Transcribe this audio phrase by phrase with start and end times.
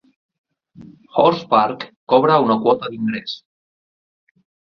[1.17, 3.37] Horse Park cobra una quota d'ingrés.